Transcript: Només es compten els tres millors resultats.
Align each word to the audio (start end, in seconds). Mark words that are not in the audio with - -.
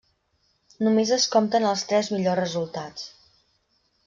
Només 0.87 1.11
es 1.19 1.27
compten 1.37 1.67
els 1.75 1.83
tres 1.93 2.11
millors 2.17 2.43
resultats. 2.43 3.07